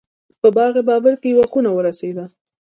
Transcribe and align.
په 0.41 0.47
باغ 0.55 0.73
بابر 0.87 1.13
کې 1.21 1.27
یوه 1.33 1.45
خونه 1.51 1.69
ورسېده. 1.73 2.25